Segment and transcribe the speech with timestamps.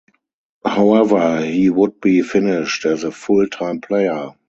[0.65, 4.31] However, he would be finished as a full-time player.